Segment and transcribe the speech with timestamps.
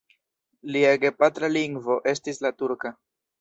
[0.75, 2.95] Lia gepatra lingvo estis la turka.